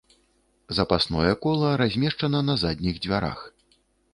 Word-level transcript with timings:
Запасное 0.77 1.35
кола 1.43 1.71
размешчана 1.81 2.41
на 2.49 2.57
задніх 2.63 2.95
дзвярах. 3.05 3.45